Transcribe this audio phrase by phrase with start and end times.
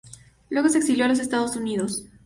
[0.49, 2.05] Luego se exilió a los Estados Unidos.